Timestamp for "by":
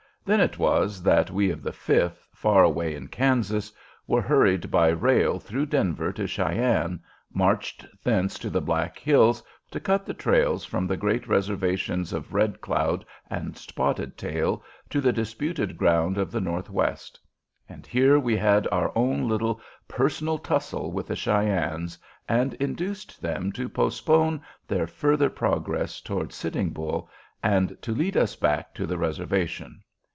4.69-4.89